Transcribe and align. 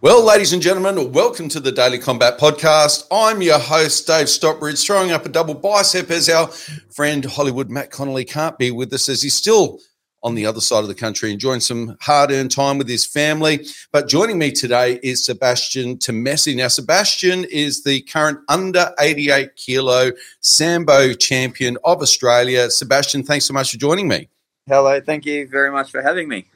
Well, 0.00 0.24
ladies 0.24 0.52
and 0.52 0.62
gentlemen, 0.62 1.10
welcome 1.10 1.48
to 1.48 1.58
the 1.58 1.72
Daily 1.72 1.98
Combat 1.98 2.38
Podcast. 2.38 3.08
I'm 3.10 3.42
your 3.42 3.58
host, 3.58 4.06
Dave 4.06 4.28
Stockbridge, 4.28 4.80
throwing 4.80 5.10
up 5.10 5.26
a 5.26 5.28
double 5.28 5.54
bicep 5.54 6.08
as 6.12 6.28
our 6.28 6.46
friend 6.46 7.24
Hollywood 7.24 7.68
Matt 7.68 7.90
Connolly 7.90 8.24
can't 8.24 8.56
be 8.58 8.70
with 8.70 8.92
us 8.92 9.08
as 9.08 9.22
he's 9.22 9.34
still 9.34 9.80
on 10.22 10.36
the 10.36 10.46
other 10.46 10.60
side 10.60 10.82
of 10.82 10.86
the 10.86 10.94
country 10.94 11.32
enjoying 11.32 11.58
some 11.58 11.96
hard 12.00 12.30
earned 12.30 12.52
time 12.52 12.78
with 12.78 12.88
his 12.88 13.04
family. 13.04 13.66
But 13.90 14.06
joining 14.06 14.38
me 14.38 14.52
today 14.52 15.00
is 15.02 15.24
Sebastian 15.24 15.96
Temesi. 15.96 16.54
Now, 16.54 16.68
Sebastian 16.68 17.44
is 17.46 17.82
the 17.82 18.02
current 18.02 18.38
under 18.48 18.94
88 19.00 19.56
kilo 19.56 20.12
Sambo 20.38 21.12
champion 21.14 21.76
of 21.82 22.02
Australia. 22.02 22.70
Sebastian, 22.70 23.24
thanks 23.24 23.46
so 23.46 23.52
much 23.52 23.72
for 23.72 23.78
joining 23.78 24.06
me. 24.06 24.28
Hello, 24.68 25.00
thank 25.00 25.26
you 25.26 25.48
very 25.48 25.72
much 25.72 25.90
for 25.90 26.02
having 26.02 26.28
me. 26.28 26.46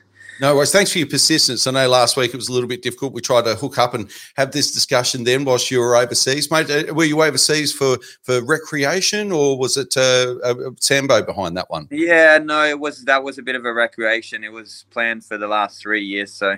No 0.41 0.57
worries. 0.57 0.73
Thanks 0.73 0.93
for 0.93 0.99
your 0.99 1.07
persistence. 1.07 1.67
I 1.67 1.71
know 1.71 1.89
last 1.89 2.17
week 2.17 2.33
it 2.33 2.37
was 2.37 2.49
a 2.49 2.53
little 2.53 2.69
bit 2.69 2.83
difficult. 2.83 3.13
We 3.13 3.21
tried 3.21 3.45
to 3.45 3.55
hook 3.55 3.79
up 3.79 3.95
and 3.95 4.11
have 4.37 4.51
this 4.51 4.73
discussion 4.73 5.25
then 5.25 5.45
whilst 5.45 5.71
you 5.71 5.79
were 5.79 5.95
overseas, 5.97 6.51
mate. 6.51 6.71
Uh, 6.71 6.93
were 6.95 7.05
you 7.05 7.23
overseas 7.23 7.73
for 7.73 7.99
for 8.23 8.43
recreation 8.43 9.31
or 9.31 9.59
was 9.59 9.77
it 9.77 9.97
uh, 9.97 10.37
a 10.43 10.73
Sambo 10.81 11.23
behind 11.23 11.57
that 11.57 11.71
one? 11.71 11.87
Yeah, 11.91 12.39
no, 12.39 12.65
it 12.65 12.79
was 12.79 13.05
that 13.05 13.23
was 13.23 13.39
a 13.39 13.43
bit 13.43 13.55
of 13.55 13.65
a 13.65 13.73
recreation. 13.73 14.43
It 14.43 14.53
was 14.53 14.85
planned 14.91 15.25
for 15.25 15.39
the 15.39 15.49
last 15.49 15.81
three 15.81 16.05
years, 16.05 16.33
so. 16.33 16.57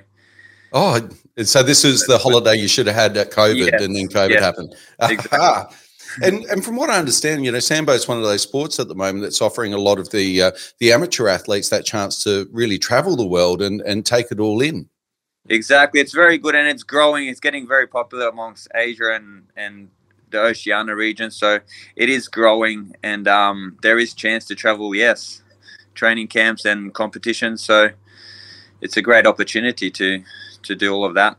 Oh, 0.72 1.08
so 1.42 1.62
this 1.62 1.84
is 1.84 2.04
the 2.06 2.18
holiday 2.18 2.56
you 2.56 2.66
should 2.66 2.88
have 2.88 2.96
had 2.96 3.16
at 3.16 3.30
COVID, 3.30 3.70
yes. 3.70 3.82
and 3.82 3.94
then 3.94 4.08
COVID 4.08 4.30
yes. 4.30 4.42
happened. 4.42 4.74
Exactly. 5.00 5.76
And 6.22 6.44
and 6.44 6.64
from 6.64 6.76
what 6.76 6.90
I 6.90 6.98
understand, 6.98 7.44
you 7.44 7.52
know, 7.52 7.58
sambo 7.58 7.92
is 7.92 8.08
one 8.08 8.18
of 8.18 8.24
those 8.24 8.42
sports 8.42 8.78
at 8.78 8.88
the 8.88 8.94
moment 8.94 9.22
that's 9.22 9.40
offering 9.40 9.72
a 9.72 9.78
lot 9.78 9.98
of 9.98 10.10
the 10.10 10.42
uh, 10.42 10.50
the 10.78 10.92
amateur 10.92 11.28
athletes 11.28 11.68
that 11.70 11.84
chance 11.84 12.22
to 12.24 12.48
really 12.52 12.78
travel 12.78 13.16
the 13.16 13.26
world 13.26 13.62
and 13.62 13.80
and 13.82 14.04
take 14.04 14.30
it 14.30 14.40
all 14.40 14.60
in. 14.60 14.88
Exactly, 15.48 16.00
it's 16.00 16.14
very 16.14 16.38
good 16.38 16.54
and 16.54 16.68
it's 16.68 16.82
growing. 16.82 17.28
It's 17.28 17.40
getting 17.40 17.66
very 17.66 17.86
popular 17.86 18.28
amongst 18.28 18.68
Asia 18.74 19.12
and 19.14 19.44
and 19.56 19.90
the 20.30 20.40
Oceania 20.40 20.94
region. 20.94 21.30
So 21.30 21.60
it 21.96 22.08
is 22.08 22.28
growing, 22.28 22.94
and 23.02 23.28
um, 23.28 23.78
there 23.82 23.98
is 23.98 24.14
chance 24.14 24.44
to 24.46 24.54
travel. 24.54 24.94
Yes, 24.94 25.42
training 25.94 26.28
camps 26.28 26.64
and 26.64 26.92
competitions. 26.92 27.62
So 27.62 27.90
it's 28.80 28.96
a 28.96 29.02
great 29.02 29.26
opportunity 29.26 29.90
to 29.90 30.22
to 30.62 30.74
do 30.74 30.92
all 30.92 31.04
of 31.04 31.14
that. 31.14 31.36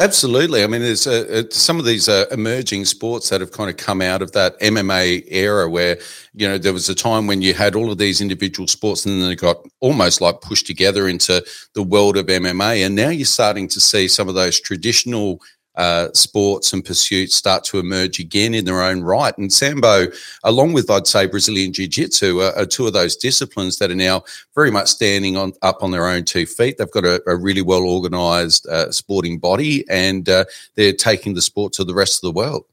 Absolutely. 0.00 0.62
I 0.62 0.68
mean, 0.68 0.80
there's 0.80 1.08
uh, 1.08 1.42
some 1.50 1.80
of 1.80 1.84
these 1.84 2.08
uh, 2.08 2.26
emerging 2.30 2.84
sports 2.84 3.30
that 3.30 3.40
have 3.40 3.50
kind 3.50 3.68
of 3.68 3.76
come 3.76 4.00
out 4.00 4.22
of 4.22 4.30
that 4.30 4.58
MMA 4.60 5.24
era 5.26 5.68
where, 5.68 5.98
you 6.34 6.46
know, 6.46 6.56
there 6.56 6.72
was 6.72 6.88
a 6.88 6.94
time 6.94 7.26
when 7.26 7.42
you 7.42 7.52
had 7.52 7.74
all 7.74 7.90
of 7.90 7.98
these 7.98 8.20
individual 8.20 8.68
sports 8.68 9.04
and 9.04 9.20
then 9.20 9.28
they 9.28 9.34
got 9.34 9.56
almost 9.80 10.20
like 10.20 10.40
pushed 10.40 10.68
together 10.68 11.08
into 11.08 11.44
the 11.74 11.82
world 11.82 12.16
of 12.16 12.26
MMA. 12.26 12.86
And 12.86 12.94
now 12.94 13.08
you're 13.08 13.26
starting 13.26 13.66
to 13.68 13.80
see 13.80 14.06
some 14.06 14.28
of 14.28 14.36
those 14.36 14.60
traditional 14.60 15.40
uh, 15.78 16.12
sports 16.12 16.72
and 16.72 16.84
pursuits 16.84 17.36
start 17.36 17.62
to 17.62 17.78
emerge 17.78 18.18
again 18.18 18.52
in 18.52 18.64
their 18.64 18.82
own 18.82 19.00
right. 19.00 19.36
And 19.38 19.52
Sambo, 19.52 20.08
along 20.42 20.72
with, 20.72 20.90
I'd 20.90 21.06
say, 21.06 21.26
Brazilian 21.26 21.72
Jiu 21.72 21.86
Jitsu, 21.86 22.40
are, 22.40 22.52
are, 22.56 22.66
two 22.66 22.88
of 22.88 22.92
those 22.92 23.16
disciplines 23.16 23.78
that 23.78 23.90
are 23.90 23.94
now 23.94 24.24
very 24.56 24.72
much 24.72 24.88
standing 24.88 25.36
on 25.36 25.52
up 25.62 25.82
on 25.82 25.92
their 25.92 26.08
own 26.08 26.24
two 26.24 26.46
feet. 26.46 26.78
They've 26.78 26.90
got 26.90 27.04
a, 27.04 27.22
a 27.28 27.36
really 27.36 27.62
well 27.62 27.82
organized 27.82 28.66
uh, 28.66 28.90
sporting 28.90 29.38
body 29.38 29.84
and 29.88 30.28
uh, 30.28 30.46
they're 30.74 30.92
taking 30.92 31.34
the 31.34 31.42
sport 31.42 31.72
to 31.74 31.84
the 31.84 31.94
rest 31.94 32.16
of 32.16 32.22
the 32.22 32.36
world. 32.36 32.64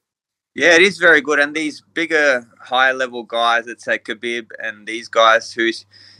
Yeah, 0.55 0.73
it 0.75 0.81
is 0.81 0.97
very 0.97 1.21
good. 1.21 1.39
And 1.39 1.53
these 1.53 1.81
bigger, 1.93 2.47
higher 2.59 2.93
level 2.93 3.23
guys, 3.23 3.65
let's 3.67 3.83
say 3.83 3.99
Khabib 3.99 4.47
and 4.63 4.87
these 4.87 5.09
guys 5.09 5.51
who 5.51 5.69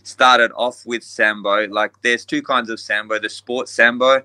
started 0.04 0.52
off 0.56 0.86
with 0.86 1.04
Sambo, 1.04 1.68
like 1.68 1.94
there's 2.04 2.26
two 2.26 2.44
kinds 2.44 2.70
of 2.70 2.80
Sambo 2.80 3.18
the 3.18 3.30
sports 3.30 3.72
Sambo, 3.72 4.22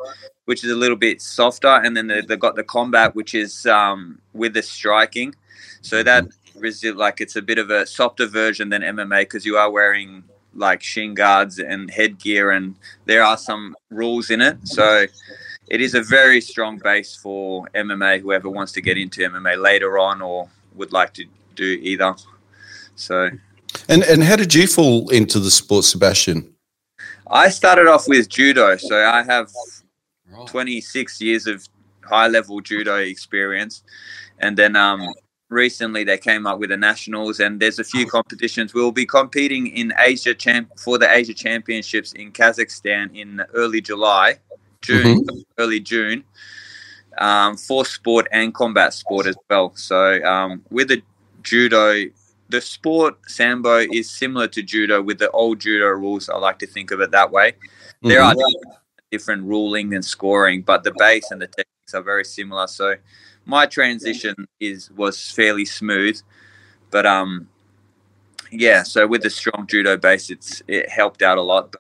which 0.51 0.65
is 0.65 0.73
a 0.73 0.75
little 0.75 0.97
bit 0.97 1.23
softer, 1.23 1.77
and 1.85 1.97
then 1.97 2.09
they've 2.09 2.41
got 2.41 2.57
the 2.57 2.65
combat, 2.65 3.15
which 3.15 3.37
is 3.37 3.67
um, 3.67 4.21
with 4.33 4.53
the 4.53 4.61
striking. 4.61 5.33
So 5.81 6.03
that 6.03 6.27
is 6.61 6.83
like 6.83 7.21
it's 7.21 7.37
a 7.37 7.41
bit 7.51 7.59
of 7.59 7.71
a 7.71 7.87
softer 7.87 8.27
version 8.27 8.69
than 8.69 8.83
MMA 8.83 9.21
because 9.21 9.47
you 9.47 9.57
are 9.57 9.71
wearing 9.71 10.25
like 10.53 10.83
shin 10.83 11.15
guards 11.15 11.61
and 11.61 11.89
headgear, 11.89 12.51
and 12.51 12.75
there 13.05 13.23
are 13.23 13.37
some 13.37 13.77
rules 13.91 14.31
in 14.31 14.41
it. 14.41 14.57
So 14.67 15.07
it 15.69 15.81
is 15.81 15.95
a 15.95 16.03
very 16.03 16.41
strong 16.41 16.79
base 16.79 17.15
for 17.15 17.69
MMA. 17.77 18.21
Whoever 18.21 18.51
wants 18.51 18.73
to 18.73 18.81
get 18.81 18.99
into 18.99 19.21
MMA 19.21 19.63
later 19.63 20.01
on 20.01 20.21
or 20.21 20.49
would 20.75 20.93
like 20.93 21.15
to 21.15 21.25
do 21.55 21.79
either. 21.81 22.17
So, 22.97 23.31
and 23.89 24.03
and 24.03 24.25
how 24.25 24.35
did 24.35 24.53
you 24.53 24.67
fall 24.67 25.11
into 25.11 25.39
the 25.39 25.53
sport, 25.53 25.85
Sebastian? 25.85 26.53
I 27.29 27.51
started 27.51 27.87
off 27.87 28.09
with 28.09 28.29
judo, 28.29 28.77
so 28.77 28.97
I 29.07 29.23
have 29.23 29.49
26 30.47 31.21
years 31.21 31.47
of 31.47 31.67
high 32.03 32.29
level 32.29 32.61
judo 32.61 32.97
experience. 32.97 33.83
And 34.39 34.57
then 34.57 34.77
um, 34.77 35.07
recently 35.49 36.05
they 36.05 36.19
came 36.19 36.47
up 36.47 36.59
with 36.59 36.71
the 36.71 36.77
nationals, 36.77 37.41
and 37.41 37.61
there's 37.61 37.79
a 37.79 37.85
few 37.85 38.07
competitions. 38.07 38.73
We'll 38.73 38.93
be 38.93 39.07
competing 39.07 39.67
in 39.69 39.93
Asia 39.99 40.35
champ 40.35 40.71
for 40.79 40.99
the 40.99 41.13
Asia 41.13 41.35
Championships 41.35 42.13
in 42.15 42.33
Kazakhstan 42.33 43.15
in 43.15 43.43
early 43.55 43.81
July, 43.81 44.39
June, 44.83 45.25
mm-hmm. 45.25 45.39
early 45.59 45.81
June, 45.81 46.25
um, 47.19 47.57
for 47.57 47.85
sport 47.85 48.27
and 48.33 48.55
combat 48.55 48.95
sport 48.95 49.27
as 49.27 49.37
well. 49.49 49.73
So 49.75 50.23
um, 50.25 50.63
with 50.71 50.89
the 50.89 51.03
judo, 51.43 52.05
the 52.49 52.61
sport 52.61 53.17
sambo 53.29 53.79
is 53.93 54.11
similar 54.11 54.49
to 54.49 54.63
judo 54.63 55.03
with 55.03 55.19
the 55.19 55.31
old 55.31 55.61
judo 55.61 55.87
rules. 55.87 56.29
I 56.29 56.37
like 56.39 56.59
to 56.61 56.67
think 56.67 56.91
of 56.91 57.01
it 57.01 57.11
that 57.11 57.31
way. 57.31 57.53
There 58.03 58.21
mm-hmm. 58.21 58.39
are 58.39 58.80
different 59.11 59.45
ruling 59.45 59.95
and 59.95 60.05
scoring, 60.05 60.63
but 60.63 60.85
the 60.85 60.93
base 60.99 61.31
and 61.31 61.41
the 61.41 61.47
techniques 61.47 61.95
are 61.95 62.03
very 62.03 62.25
similar. 62.25 62.67
So 62.67 62.95
my 63.47 63.67
transition 63.67 64.35
is 64.61 64.91
was 64.93 65.31
fairly 65.31 65.65
smooth, 65.65 66.21
but 66.91 67.07
um, 67.07 67.49
yeah. 68.51 68.83
So 68.83 69.07
with 69.07 69.23
the 69.23 69.31
strong 69.31 69.67
judo 69.69 69.97
base, 69.97 70.31
it's 70.31 70.63
it 70.69 70.89
helped 70.89 71.23
out 71.23 71.39
a 71.39 71.43
lot. 71.43 71.75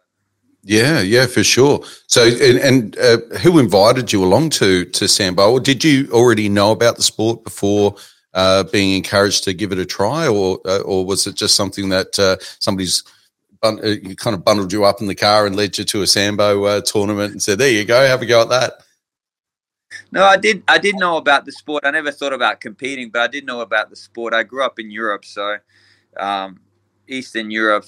Yeah, 0.62 1.00
yeah, 1.00 1.26
for 1.26 1.42
sure. 1.42 1.82
So, 2.06 2.26
and, 2.26 2.58
and 2.58 2.98
uh, 2.98 3.18
who 3.38 3.58
invited 3.58 4.12
you 4.12 4.22
along 4.22 4.50
to 4.50 4.84
to 4.84 5.08
Sambo? 5.08 5.52
Or 5.52 5.60
did 5.60 5.82
you 5.82 6.08
already 6.12 6.48
know 6.48 6.72
about 6.72 6.96
the 6.96 7.02
sport 7.02 7.44
before 7.44 7.96
uh, 8.34 8.64
being 8.64 8.94
encouraged 8.94 9.44
to 9.44 9.54
give 9.54 9.72
it 9.72 9.78
a 9.78 9.86
try, 9.86 10.28
or 10.28 10.60
uh, 10.66 10.80
or 10.80 11.04
was 11.06 11.26
it 11.26 11.34
just 11.34 11.56
something 11.56 11.88
that 11.90 12.18
uh, 12.18 12.36
somebody's 12.58 13.02
bun- 13.60 13.80
uh, 13.84 14.14
kind 14.14 14.34
of 14.34 14.44
bundled 14.44 14.72
you 14.72 14.84
up 14.84 15.00
in 15.00 15.06
the 15.06 15.14
car 15.14 15.46
and 15.46 15.56
led 15.56 15.76
you 15.78 15.84
to 15.84 16.02
a 16.02 16.06
sambo 16.06 16.64
uh, 16.64 16.80
tournament 16.80 17.32
and 17.32 17.42
said, 17.42 17.58
"There 17.58 17.70
you 17.70 17.84
go, 17.84 18.06
have 18.06 18.22
a 18.22 18.26
go 18.26 18.42
at 18.42 18.48
that." 18.48 18.72
No, 20.12 20.24
I 20.24 20.36
did. 20.36 20.62
I 20.68 20.78
did 20.78 20.96
know 20.96 21.16
about 21.16 21.44
the 21.44 21.52
sport. 21.52 21.84
I 21.84 21.90
never 21.90 22.10
thought 22.10 22.32
about 22.32 22.60
competing, 22.60 23.10
but 23.10 23.22
I 23.22 23.26
did 23.26 23.46
know 23.46 23.60
about 23.60 23.90
the 23.90 23.96
sport. 23.96 24.34
I 24.34 24.42
grew 24.42 24.64
up 24.64 24.78
in 24.78 24.90
Europe, 24.90 25.24
so 25.24 25.56
um, 26.16 26.60
Eastern 27.08 27.50
Europe, 27.50 27.86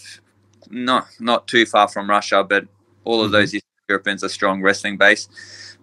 not 0.70 1.08
not 1.20 1.46
too 1.46 1.66
far 1.66 1.88
from 1.88 2.08
Russia, 2.08 2.44
but 2.44 2.66
all 3.04 3.20
of 3.20 3.26
mm-hmm. 3.26 3.32
those 3.32 3.54
Eastern 3.54 3.68
Europeans 3.88 4.24
are 4.24 4.28
strong 4.28 4.62
wrestling 4.62 4.96
base. 4.96 5.28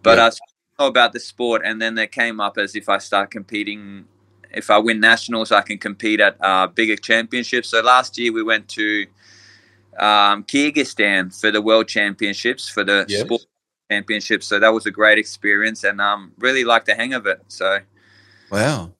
But 0.03 0.17
yeah. 0.17 0.27
I 0.27 0.31
know 0.79 0.87
about 0.87 1.13
the 1.13 1.19
sport, 1.19 1.61
and 1.65 1.81
then 1.81 1.95
they 1.95 2.07
came 2.07 2.39
up 2.39 2.57
as 2.57 2.75
if 2.75 2.89
I 2.89 2.97
start 2.97 3.31
competing. 3.31 4.05
If 4.51 4.71
I 4.71 4.79
win 4.79 4.99
nationals, 4.99 5.51
I 5.51 5.61
can 5.61 5.77
compete 5.77 6.19
at 6.19 6.35
uh, 6.41 6.67
bigger 6.67 6.95
championships. 6.95 7.69
So 7.69 7.81
last 7.81 8.17
year 8.17 8.33
we 8.33 8.41
went 8.41 8.67
to 8.69 9.05
um, 9.99 10.43
Kyrgyzstan 10.43 11.37
for 11.39 11.51
the 11.51 11.61
World 11.61 11.87
Championships 11.87 12.69
for 12.69 12.83
the 12.83 13.05
yep. 13.07 13.25
sport 13.25 13.41
championships. 13.91 14.47
So 14.47 14.59
that 14.59 14.69
was 14.69 14.85
a 14.85 14.91
great 14.91 15.17
experience, 15.17 15.83
and 15.83 15.99
um, 15.99 16.31
really 16.37 16.63
liked 16.63 16.85
the 16.85 16.95
hang 16.95 17.13
of 17.13 17.25
it. 17.25 17.41
So, 17.47 17.79
wow. 18.51 18.91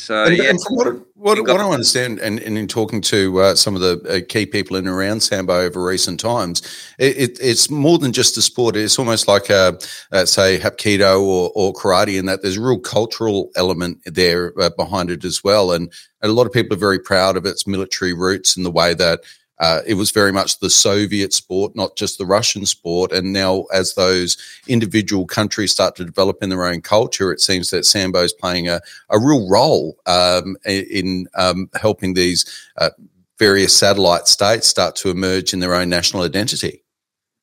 So 0.00 0.24
and, 0.24 0.36
yeah, 0.36 0.44
and 0.48 0.58
what, 0.70 0.86
what, 1.14 1.38
what, 1.46 1.60
I 1.60 1.68
understand, 1.68 2.20
and, 2.20 2.40
and 2.40 2.56
in 2.56 2.66
talking 2.66 3.02
to 3.02 3.38
uh, 3.40 3.54
some 3.54 3.76
of 3.76 3.82
the 3.82 4.00
uh, 4.08 4.26
key 4.26 4.46
people 4.46 4.76
in 4.76 4.86
and 4.86 4.96
around 4.96 5.20
Sambo 5.20 5.60
over 5.60 5.84
recent 5.84 6.18
times, 6.18 6.62
it, 6.98 7.18
it, 7.18 7.38
it's 7.40 7.68
more 7.68 7.98
than 7.98 8.10
just 8.10 8.38
a 8.38 8.42
sport. 8.42 8.76
It's 8.76 8.98
almost 8.98 9.28
like 9.28 9.50
a, 9.50 9.78
uh, 10.10 10.24
say 10.24 10.58
Hapkido 10.58 11.20
or, 11.20 11.52
or 11.54 11.74
karate, 11.74 12.18
in 12.18 12.24
that 12.26 12.40
there's 12.40 12.56
a 12.56 12.62
real 12.62 12.78
cultural 12.78 13.50
element 13.56 14.00
there 14.06 14.58
uh, 14.58 14.70
behind 14.70 15.10
it 15.10 15.22
as 15.22 15.44
well. 15.44 15.72
And 15.72 15.92
a 16.22 16.28
lot 16.28 16.46
of 16.46 16.52
people 16.52 16.74
are 16.74 16.80
very 16.80 16.98
proud 16.98 17.36
of 17.36 17.44
its 17.44 17.66
military 17.66 18.14
roots 18.14 18.56
and 18.56 18.64
the 18.64 18.70
way 18.70 18.94
that 18.94 19.20
uh, 19.60 19.82
it 19.86 19.94
was 19.94 20.10
very 20.10 20.32
much 20.32 20.58
the 20.58 20.70
Soviet 20.70 21.34
sport, 21.34 21.76
not 21.76 21.94
just 21.94 22.16
the 22.16 22.24
Russian 22.24 22.64
sport. 22.64 23.12
And 23.12 23.32
now, 23.32 23.64
as 23.74 23.94
those 23.94 24.38
individual 24.66 25.26
countries 25.26 25.70
start 25.70 25.94
to 25.96 26.04
develop 26.04 26.42
in 26.42 26.48
their 26.48 26.64
own 26.64 26.80
culture, 26.80 27.30
it 27.30 27.40
seems 27.40 27.68
that 27.70 27.84
Sambo 27.84 28.22
is 28.22 28.32
playing 28.32 28.68
a, 28.68 28.80
a 29.10 29.18
real 29.18 29.48
role 29.50 29.98
um, 30.06 30.56
in 30.64 31.28
um, 31.34 31.68
helping 31.74 32.14
these 32.14 32.46
uh, 32.78 32.90
various 33.38 33.76
satellite 33.76 34.26
states 34.26 34.66
start 34.66 34.96
to 34.96 35.10
emerge 35.10 35.52
in 35.52 35.60
their 35.60 35.74
own 35.74 35.90
national 35.90 36.22
identity. 36.22 36.82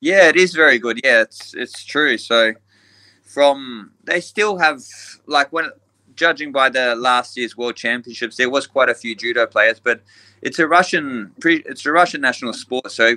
Yeah, 0.00 0.28
it 0.28 0.36
is 0.36 0.54
very 0.54 0.78
good. 0.78 1.00
Yeah, 1.04 1.22
it's 1.22 1.54
it's 1.54 1.84
true. 1.84 2.18
So, 2.18 2.52
from 3.22 3.92
they 4.04 4.20
still 4.20 4.58
have 4.58 4.82
like 5.26 5.52
when 5.52 5.70
judging 6.18 6.52
by 6.52 6.68
the 6.68 6.94
last 6.96 7.36
year's 7.36 7.56
World 7.56 7.76
Championships, 7.76 8.36
there 8.36 8.50
was 8.50 8.66
quite 8.66 8.90
a 8.90 8.94
few 8.94 9.14
judo 9.14 9.46
players, 9.46 9.80
but 9.80 10.02
it's 10.42 10.58
a 10.58 10.66
Russian 10.66 11.32
it's 11.44 11.86
a 11.86 11.92
Russian 11.92 12.20
national 12.20 12.52
sport. 12.52 12.90
So 12.90 13.16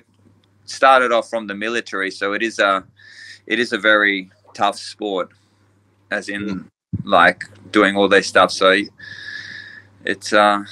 started 0.66 1.12
off 1.12 1.30
from 1.30 1.48
the 1.48 1.56
military, 1.56 2.12
so 2.12 2.34
it 2.34 2.42
is 2.42 2.60
a 2.60 2.84
it 3.48 3.60
is 3.60 3.74
a 3.74 3.78
very 3.78 4.30
tough 4.54 4.78
sport. 4.78 5.30
as 6.12 6.30
in 6.30 6.44
mm. 6.44 6.66
like 7.04 7.46
doing 7.72 7.96
all 7.98 8.08
their 8.08 8.24
stuff. 8.24 8.52
So 8.52 8.68
it's 10.06 10.34
uh, 10.34 10.64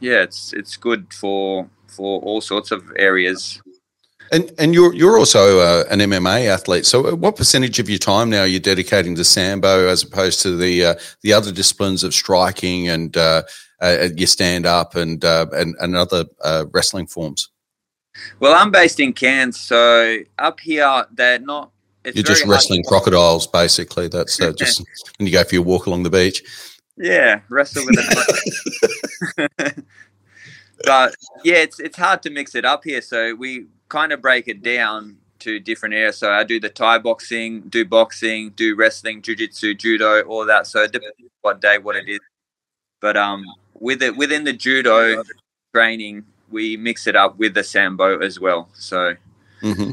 yeah, 0.00 0.22
it's 0.22 0.52
it's 0.52 0.76
good 0.76 1.12
for 1.14 1.68
for 1.86 2.20
all 2.20 2.40
sorts 2.40 2.70
of 2.70 2.92
areas. 2.96 3.62
And 4.32 4.52
and 4.58 4.74
you're 4.74 4.94
you're 4.94 5.18
also 5.18 5.60
uh, 5.60 5.84
an 5.90 6.00
MMA 6.00 6.46
athlete. 6.46 6.86
So, 6.86 7.06
uh, 7.06 7.14
what 7.14 7.36
percentage 7.36 7.78
of 7.78 7.88
your 7.88 7.98
time 7.98 8.30
now 8.30 8.42
are 8.42 8.46
you 8.46 8.60
dedicating 8.60 9.14
to 9.16 9.24
sambo 9.24 9.88
as 9.88 10.02
opposed 10.02 10.42
to 10.42 10.56
the 10.56 10.84
uh, 10.84 10.94
the 11.22 11.32
other 11.32 11.52
disciplines 11.52 12.04
of 12.04 12.14
striking 12.14 12.88
and 12.88 13.16
uh, 13.16 13.42
uh 13.80 14.08
your 14.16 14.26
stand 14.26 14.66
up 14.66 14.94
and, 14.96 15.22
and 15.24 15.74
and 15.80 15.96
other 15.96 16.24
wrestling 16.72 17.06
forms? 17.06 17.48
Well, 18.40 18.54
I'm 18.54 18.70
based 18.70 19.00
in 19.00 19.12
Cairns, 19.12 19.58
so 19.58 20.18
up 20.38 20.60
here 20.60 21.06
they're 21.12 21.38
not. 21.38 21.70
You're 22.04 22.24
just 22.24 22.46
wrestling 22.46 22.84
crocodiles, 22.84 23.46
basically. 23.46 24.08
That's 24.08 24.36
just 24.36 24.82
when 25.18 25.26
you 25.26 25.32
go 25.32 25.44
for 25.44 25.54
your 25.54 25.64
walk 25.64 25.86
along 25.86 26.04
the 26.04 26.10
beach. 26.10 26.42
Yeah, 26.96 27.40
wrestle 27.48 27.84
with 27.86 27.96
it. 27.98 29.84
but 30.84 31.14
yeah, 31.44 31.56
it's 31.56 31.80
it's 31.80 31.96
hard 31.96 32.22
to 32.22 32.30
mix 32.30 32.54
it 32.54 32.64
up 32.64 32.84
here. 32.84 33.00
So 33.00 33.34
we 33.34 33.66
kind 33.88 34.12
of 34.12 34.20
break 34.20 34.48
it 34.48 34.62
down 34.62 35.16
to 35.40 35.60
different 35.60 35.94
areas. 35.94 36.18
So 36.18 36.30
I 36.30 36.44
do 36.44 36.58
the 36.58 36.68
Thai 36.68 36.98
boxing, 36.98 37.62
do 37.68 37.84
boxing, 37.84 38.50
do 38.50 38.74
wrestling, 38.74 39.22
jiu-jitsu, 39.22 39.74
judo, 39.74 40.22
all 40.22 40.44
that. 40.46 40.66
So 40.66 40.82
it 40.82 40.92
depends 40.92 41.14
what 41.42 41.60
day, 41.60 41.78
what 41.78 41.96
it 41.96 42.08
is. 42.08 42.20
But 43.00 43.16
um, 43.16 43.44
with 43.74 44.02
it 44.02 44.16
within 44.16 44.44
the 44.44 44.52
judo 44.52 45.22
training, 45.74 46.24
we 46.50 46.76
mix 46.76 47.06
it 47.06 47.14
up 47.14 47.38
with 47.38 47.54
the 47.54 47.62
sambo 47.62 48.18
as 48.18 48.40
well. 48.40 48.68
So. 48.74 49.14
Mm-hmm. 49.62 49.92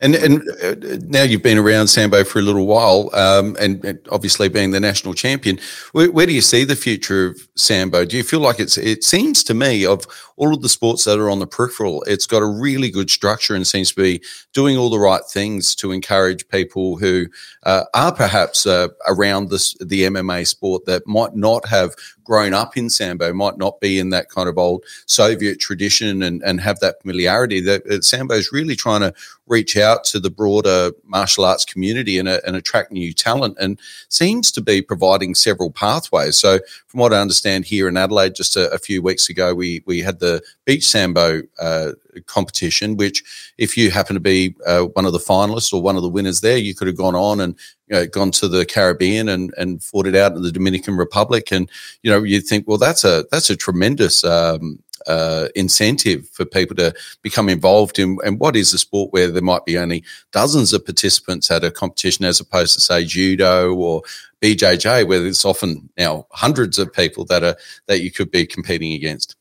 And 0.00 0.14
and 0.14 0.42
uh, 0.62 0.96
now 1.08 1.22
you've 1.22 1.42
been 1.42 1.58
around 1.58 1.88
Sambo 1.88 2.24
for 2.24 2.38
a 2.38 2.42
little 2.42 2.66
while, 2.66 3.10
um, 3.14 3.54
and, 3.60 3.84
and, 3.84 3.98
obviously 4.10 4.48
being 4.48 4.70
the 4.70 4.80
national 4.80 5.12
champion, 5.12 5.58
where, 5.92 6.10
where, 6.10 6.24
do 6.24 6.32
you 6.32 6.40
see 6.40 6.64
the 6.64 6.74
future 6.74 7.26
of 7.26 7.48
Sambo? 7.54 8.06
Do 8.06 8.16
you 8.16 8.22
feel 8.22 8.40
like 8.40 8.58
it's? 8.58 8.78
It 8.78 9.04
seems 9.04 9.44
to 9.44 9.54
me 9.54 9.84
of 9.84 10.06
all 10.40 10.54
of 10.54 10.62
the 10.62 10.70
sports 10.70 11.04
that 11.04 11.18
are 11.18 11.28
on 11.28 11.38
the 11.38 11.46
peripheral, 11.46 12.02
it's 12.06 12.24
got 12.24 12.40
a 12.40 12.46
really 12.46 12.90
good 12.90 13.10
structure 13.10 13.54
and 13.54 13.66
seems 13.66 13.90
to 13.90 13.96
be 14.00 14.22
doing 14.54 14.78
all 14.78 14.88
the 14.88 14.98
right 14.98 15.20
things 15.30 15.74
to 15.74 15.92
encourage 15.92 16.48
people 16.48 16.96
who 16.96 17.26
uh, 17.64 17.84
are 17.92 18.14
perhaps 18.14 18.64
uh, 18.64 18.88
around 19.06 19.50
this 19.50 19.74
the 19.80 20.04
MMA 20.04 20.46
sport 20.46 20.86
that 20.86 21.06
might 21.06 21.36
not 21.36 21.68
have 21.68 21.94
grown 22.30 22.54
up 22.54 22.76
in 22.76 22.88
sambo 22.88 23.32
might 23.32 23.58
not 23.58 23.80
be 23.80 23.98
in 23.98 24.10
that 24.10 24.28
kind 24.28 24.48
of 24.48 24.56
old 24.56 24.84
Soviet 25.06 25.58
tradition 25.58 26.22
and, 26.22 26.40
and 26.44 26.60
have 26.60 26.78
that 26.78 27.02
familiarity. 27.02 27.60
That 27.60 28.04
sambo 28.04 28.34
is 28.34 28.52
really 28.52 28.76
trying 28.76 29.00
to 29.00 29.12
reach 29.48 29.76
out 29.76 30.04
to 30.04 30.20
the 30.20 30.30
broader 30.30 30.92
martial 31.02 31.44
arts 31.44 31.64
community 31.64 32.20
and, 32.20 32.28
uh, 32.28 32.38
and 32.46 32.54
attract 32.54 32.92
new 32.92 33.12
talent, 33.12 33.56
and 33.58 33.80
seems 34.10 34.52
to 34.52 34.60
be 34.60 34.80
providing 34.80 35.34
several 35.34 35.72
pathways. 35.72 36.36
So, 36.36 36.60
from 36.86 37.00
what 37.00 37.12
I 37.12 37.20
understand 37.20 37.64
here 37.64 37.88
in 37.88 37.96
Adelaide, 37.96 38.36
just 38.36 38.56
a, 38.56 38.70
a 38.70 38.78
few 38.78 39.02
weeks 39.02 39.28
ago, 39.28 39.52
we 39.52 39.82
we 39.84 39.98
had 39.98 40.20
the 40.20 40.40
beach 40.64 40.86
sambo 40.86 41.42
uh, 41.58 41.92
competition, 42.26 42.96
which 42.96 43.22
if 43.58 43.76
you 43.76 43.90
happen 43.90 44.14
to 44.14 44.20
be 44.20 44.54
uh, 44.66 44.82
one 44.82 45.06
of 45.06 45.12
the 45.12 45.18
finalists 45.18 45.72
or 45.72 45.82
one 45.82 45.96
of 45.96 46.02
the 46.02 46.08
winners 46.08 46.40
there, 46.40 46.58
you 46.58 46.74
could 46.74 46.86
have 46.86 46.96
gone 46.96 47.14
on 47.14 47.40
and 47.40 47.56
you 47.88 47.96
know, 47.96 48.06
gone 48.06 48.30
to 48.32 48.48
the 48.48 48.64
Caribbean 48.64 49.28
and, 49.28 49.52
and 49.56 49.82
fought 49.82 50.06
it 50.06 50.14
out 50.14 50.32
in 50.32 50.42
the 50.42 50.52
Dominican 50.52 50.96
Republic. 50.96 51.50
And, 51.50 51.68
you 52.02 52.10
know, 52.10 52.22
you'd 52.22 52.46
think, 52.46 52.66
well, 52.68 52.78
that's 52.78 53.04
a, 53.04 53.24
that's 53.30 53.50
a 53.50 53.56
tremendous, 53.56 54.24
um, 54.24 54.82
uh, 55.06 55.48
incentive 55.54 56.28
for 56.28 56.44
people 56.44 56.76
to 56.76 56.94
become 57.22 57.48
involved 57.48 57.98
in 57.98 58.18
and 58.24 58.38
what 58.38 58.56
is 58.56 58.74
a 58.74 58.78
sport 58.78 59.12
where 59.12 59.30
there 59.30 59.42
might 59.42 59.64
be 59.64 59.78
only 59.78 60.04
dozens 60.32 60.72
of 60.72 60.84
participants 60.84 61.50
at 61.50 61.64
a 61.64 61.70
competition 61.70 62.24
as 62.24 62.40
opposed 62.40 62.74
to 62.74 62.80
say 62.80 63.04
judo 63.04 63.74
or 63.74 64.02
BJJ 64.42 65.06
where 65.06 65.20
there's 65.20 65.44
often 65.44 65.88
now 65.96 66.26
hundreds 66.32 66.78
of 66.78 66.92
people 66.92 67.24
that 67.26 67.42
are 67.42 67.56
that 67.86 68.02
you 68.02 68.10
could 68.10 68.30
be 68.30 68.46
competing 68.46 68.92
against. 68.92 69.36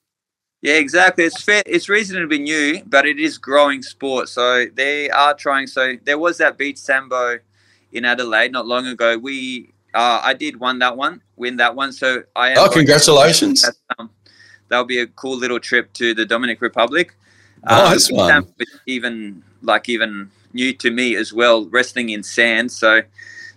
Yeah, 0.61 0.73
exactly. 0.73 1.23
It's 1.23 1.41
fair. 1.41 1.63
It's 1.65 1.87
reasonably 1.87 2.39
new, 2.39 2.83
but 2.85 3.05
it 3.05 3.17
is 3.17 3.37
growing 3.37 3.81
sport. 3.81 4.27
So 4.27 4.65
they 4.73 5.09
are 5.09 5.33
trying. 5.33 5.67
So 5.67 5.95
there 6.03 6.17
was 6.17 6.37
that 6.39 6.57
beach 6.57 6.77
sambo 6.77 7.39
in 7.93 8.03
Adelaide 8.03 8.51
not 8.51 8.67
long 8.67 8.85
ago. 8.87 9.17
We, 9.17 9.71
uh, 9.93 10.21
I 10.23 10.33
did 10.33 10.59
won 10.59 10.79
that 10.79 10.97
one, 10.97 11.21
win 11.37 11.57
that 11.57 11.75
one. 11.75 11.93
So 11.93 12.23
I. 12.35 12.55
oh, 12.55 12.69
congratulations! 12.69 13.65
Um, 13.97 14.09
that'll 14.67 14.85
be 14.85 14.99
a 14.99 15.07
cool 15.07 15.37
little 15.37 15.59
trip 15.59 15.93
to 15.93 16.13
the 16.13 16.25
Dominican 16.25 16.61
Republic. 16.61 17.15
Um, 17.63 17.91
nice 17.91 18.11
one. 18.11 18.45
Even 18.85 19.43
like 19.61 19.87
even 19.87 20.29
new 20.51 20.73
to 20.73 20.91
me 20.91 21.15
as 21.15 21.31
well, 21.31 21.65
wrestling 21.67 22.09
in 22.09 22.23
sand. 22.23 22.71
So. 22.71 23.01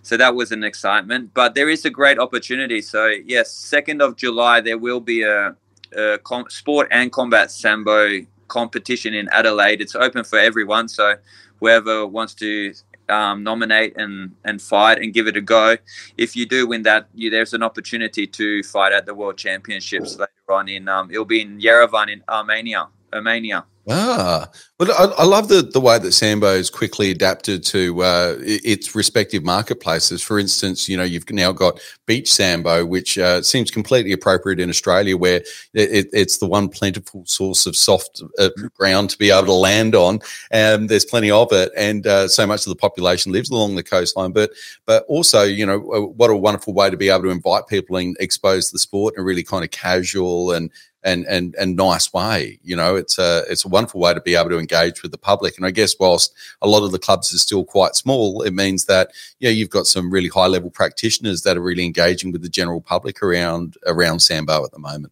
So 0.05 0.17
that 0.17 0.35
was 0.35 0.51
an 0.51 0.65
excitement, 0.65 1.33
but 1.33 1.55
there 1.55 1.69
is 1.69 1.85
a 1.85 1.89
great 1.89 2.19
opportunity. 2.19 2.81
So 2.81 3.07
yes, 3.07 3.53
second 3.53 4.01
of 4.01 4.17
July 4.17 4.59
there 4.59 4.77
will 4.77 4.99
be 4.99 5.23
a 5.23 5.55
uh, 5.97 6.17
com- 6.19 6.49
sport 6.49 6.87
and 6.91 7.11
combat 7.11 7.51
sambo 7.51 8.19
competition 8.47 9.13
in 9.13 9.29
Adelaide. 9.29 9.81
It's 9.81 9.95
open 9.95 10.23
for 10.23 10.39
everyone, 10.39 10.87
so 10.87 11.15
whoever 11.59 12.05
wants 12.05 12.33
to 12.35 12.73
um, 13.09 13.43
nominate 13.43 13.95
and 13.97 14.35
and 14.45 14.61
fight 14.61 14.99
and 14.99 15.13
give 15.13 15.27
it 15.27 15.37
a 15.37 15.41
go. 15.41 15.77
If 16.17 16.35
you 16.35 16.45
do 16.45 16.67
win 16.67 16.83
that, 16.83 17.07
you, 17.13 17.29
there's 17.29 17.53
an 17.53 17.63
opportunity 17.63 18.27
to 18.27 18.63
fight 18.63 18.93
at 18.93 19.05
the 19.05 19.13
World 19.13 19.37
Championships 19.37 20.17
later 20.17 20.49
on 20.49 20.69
in 20.69 20.87
um, 20.87 21.11
it'll 21.11 21.25
be 21.25 21.41
in 21.41 21.59
Yerevan 21.59 22.09
in 22.09 22.23
Armenia. 22.29 22.87
Armenia. 23.13 23.65
Ah, 23.89 24.49
but 24.79 24.89
I, 24.91 25.03
I, 25.17 25.25
love 25.25 25.49
the, 25.49 25.61
the 25.61 25.81
way 25.81 25.99
that 25.99 26.13
Sambo 26.13 26.55
has 26.55 26.69
quickly 26.69 27.11
adapted 27.11 27.65
to 27.65 28.01
uh, 28.01 28.35
its 28.39 28.95
respective 28.95 29.43
marketplaces. 29.43 30.21
For 30.21 30.39
instance, 30.39 30.87
you 30.87 30.95
know, 30.95 31.03
you've 31.03 31.29
now 31.29 31.51
got 31.51 31.81
Beach 32.05 32.31
Sambo, 32.31 32.85
which 32.85 33.17
uh, 33.17 33.41
seems 33.41 33.69
completely 33.69 34.13
appropriate 34.13 34.61
in 34.61 34.69
Australia, 34.69 35.17
where 35.17 35.41
it, 35.73 36.07
it's 36.13 36.37
the 36.37 36.47
one 36.47 36.69
plentiful 36.69 37.25
source 37.25 37.65
of 37.65 37.75
soft 37.75 38.21
uh, 38.39 38.49
ground 38.73 39.09
to 39.09 39.17
be 39.17 39.31
able 39.31 39.47
to 39.47 39.53
land 39.53 39.95
on. 39.95 40.19
And 40.49 40.87
there's 40.87 41.05
plenty 41.05 41.29
of 41.29 41.51
it. 41.51 41.69
And 41.75 42.07
uh, 42.07 42.29
so 42.29 42.47
much 42.47 42.65
of 42.65 42.69
the 42.69 42.77
population 42.77 43.33
lives 43.33 43.49
along 43.49 43.75
the 43.75 43.83
coastline. 43.83 44.31
But, 44.31 44.51
but 44.85 45.03
also, 45.09 45.43
you 45.43 45.65
know, 45.65 45.91
uh, 45.91 46.01
what 46.01 46.29
a 46.29 46.37
wonderful 46.37 46.73
way 46.73 46.89
to 46.89 46.95
be 46.95 47.09
able 47.09 47.23
to 47.23 47.31
invite 47.31 47.67
people 47.67 47.97
and 47.97 48.15
expose 48.21 48.71
the 48.71 48.79
sport 48.79 49.15
in 49.15 49.21
a 49.21 49.25
really 49.25 49.43
kind 49.43 49.65
of 49.65 49.71
casual 49.71 50.53
and 50.53 50.71
and 51.03 51.25
and 51.25 51.55
and 51.55 51.75
nice 51.75 52.11
way. 52.13 52.59
You 52.63 52.75
know, 52.75 52.95
it's 52.95 53.17
a 53.17 53.43
it's 53.49 53.65
a 53.65 53.69
wonderful 53.69 53.99
way 53.99 54.13
to 54.13 54.21
be 54.21 54.35
able 54.35 54.49
to 54.49 54.59
engage 54.59 55.01
with 55.01 55.11
the 55.11 55.17
public. 55.17 55.57
And 55.57 55.65
I 55.65 55.71
guess 55.71 55.95
whilst 55.99 56.33
a 56.61 56.67
lot 56.67 56.83
of 56.83 56.91
the 56.91 56.99
clubs 56.99 57.33
are 57.33 57.37
still 57.37 57.63
quite 57.63 57.95
small, 57.95 58.41
it 58.41 58.53
means 58.53 58.85
that 58.85 59.11
yeah, 59.39 59.49
you've 59.49 59.69
got 59.69 59.85
some 59.85 60.11
really 60.11 60.29
high 60.29 60.47
level 60.47 60.69
practitioners 60.69 61.41
that 61.43 61.57
are 61.57 61.61
really 61.61 61.85
engaging 61.85 62.31
with 62.31 62.41
the 62.41 62.49
general 62.49 62.81
public 62.81 63.21
around 63.21 63.75
around 63.85 64.19
Sambo 64.19 64.63
at 64.63 64.71
the 64.71 64.79
moment. 64.79 65.11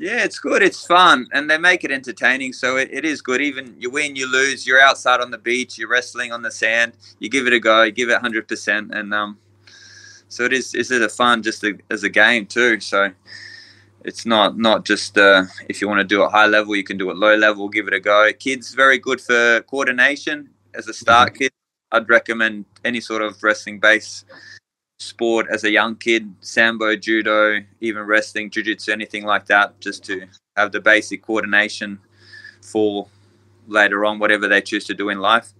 Yeah, 0.00 0.22
it's 0.22 0.38
good. 0.38 0.62
It's 0.62 0.86
fun, 0.86 1.26
and 1.32 1.50
they 1.50 1.58
make 1.58 1.82
it 1.82 1.90
entertaining. 1.90 2.52
So 2.52 2.76
it, 2.76 2.88
it 2.92 3.04
is 3.04 3.20
good. 3.20 3.40
Even 3.40 3.74
you 3.80 3.90
win, 3.90 4.14
you 4.14 4.30
lose. 4.30 4.64
You're 4.64 4.80
outside 4.80 5.20
on 5.20 5.32
the 5.32 5.38
beach. 5.38 5.76
You're 5.76 5.88
wrestling 5.88 6.32
on 6.32 6.42
the 6.42 6.52
sand. 6.52 6.92
You 7.18 7.28
give 7.28 7.48
it 7.48 7.52
a 7.52 7.58
go. 7.58 7.82
You 7.82 7.90
give 7.90 8.08
it 8.08 8.20
hundred 8.20 8.46
percent, 8.46 8.94
and 8.94 9.12
um, 9.12 9.38
so 10.28 10.44
it 10.44 10.52
is. 10.52 10.72
Is 10.74 10.92
it 10.92 11.02
a 11.02 11.08
fun 11.08 11.42
just 11.42 11.64
a, 11.64 11.76
as 11.90 12.04
a 12.04 12.08
game 12.08 12.46
too? 12.46 12.78
So 12.78 13.10
it's 14.04 14.24
not 14.24 14.58
not 14.58 14.84
just 14.84 15.18
uh, 15.18 15.44
if 15.68 15.80
you 15.80 15.88
want 15.88 16.00
to 16.00 16.04
do 16.04 16.24
it 16.24 16.30
high 16.30 16.46
level, 16.46 16.76
you 16.76 16.84
can 16.84 16.98
do 16.98 17.10
it 17.10 17.16
low 17.16 17.36
level. 17.36 17.68
Give 17.68 17.88
it 17.88 17.94
a 17.94 18.00
go. 18.00 18.30
Kids 18.38 18.74
very 18.74 18.98
good 18.98 19.20
for 19.20 19.60
coordination 19.62 20.48
as 20.74 20.88
a 20.88 20.94
start 20.94 21.34
kid. 21.34 21.52
I'd 21.90 22.08
recommend 22.08 22.66
any 22.84 23.00
sort 23.00 23.22
of 23.22 23.42
wrestling 23.42 23.80
base 23.80 24.24
sport 24.98 25.46
as 25.50 25.64
a 25.64 25.70
young 25.70 25.96
kid, 25.96 26.32
sambo, 26.40 26.96
judo, 26.96 27.60
even 27.80 28.02
wrestling, 28.02 28.50
jiu-jitsu, 28.50 28.92
anything 28.92 29.24
like 29.24 29.46
that, 29.46 29.80
just 29.80 30.04
to 30.04 30.26
have 30.56 30.72
the 30.72 30.80
basic 30.80 31.22
coordination 31.22 31.98
for 32.60 33.08
later 33.68 34.04
on 34.04 34.18
whatever 34.18 34.48
they 34.48 34.60
choose 34.60 34.84
to 34.84 34.94
do 34.94 35.08
in 35.08 35.18
life. 35.18 35.52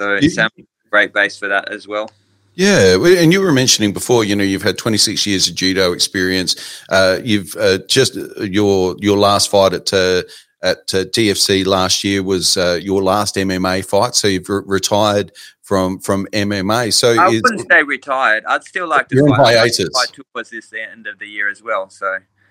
So 0.00 0.14
yeah. 0.20 0.28
sambo, 0.28 0.62
great 0.90 1.12
base 1.12 1.36
for 1.38 1.48
that 1.48 1.70
as 1.70 1.86
well. 1.86 2.10
Yeah, 2.56 2.96
and 2.96 3.34
you 3.34 3.42
were 3.42 3.52
mentioning 3.52 3.92
before, 3.92 4.24
you 4.24 4.34
know, 4.34 4.42
you've 4.42 4.62
had 4.62 4.78
26 4.78 5.26
years 5.26 5.46
of 5.46 5.54
judo 5.54 5.92
experience. 5.92 6.56
Uh, 6.88 7.18
you've 7.22 7.54
uh, 7.56 7.78
just 7.86 8.16
uh, 8.16 8.42
your 8.42 8.96
your 8.98 9.18
last 9.18 9.50
fight 9.50 9.74
at 9.74 9.92
uh, 9.92 10.22
at 10.62 10.78
uh, 10.94 11.04
TFC 11.04 11.66
last 11.66 12.02
year 12.02 12.22
was 12.22 12.56
uh, 12.56 12.80
your 12.82 13.02
last 13.02 13.34
MMA 13.34 13.84
fight. 13.84 14.14
So 14.14 14.26
you've 14.26 14.48
re- 14.48 14.62
retired 14.64 15.32
from 15.60 15.98
from 15.98 16.26
MMA. 16.32 16.94
So 16.94 17.20
I 17.20 17.28
wouldn't 17.28 17.60
stay 17.60 17.82
retired. 17.82 18.44
I'd 18.46 18.64
still 18.64 18.88
like 18.88 19.08
to 19.08 19.26
fight. 19.36 19.58
Hiatus. 19.58 19.90
Fight 19.92 20.16
towards 20.32 20.48
this 20.48 20.72
end 20.72 21.06
of 21.06 21.18
the 21.18 21.26
year 21.26 21.50
as 21.50 21.62
well. 21.62 21.90
So 21.90 22.06